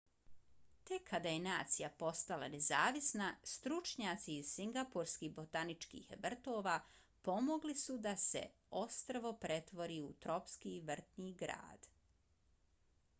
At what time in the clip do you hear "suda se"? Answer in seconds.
7.85-8.43